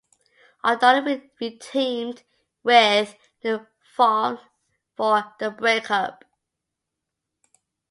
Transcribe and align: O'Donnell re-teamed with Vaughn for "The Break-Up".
O'Donnell 0.65 1.21
re-teamed 1.39 2.23
with 2.63 3.15
Vaughn 3.95 4.39
for 4.97 5.35
"The 5.37 5.51
Break-Up". 5.51 6.25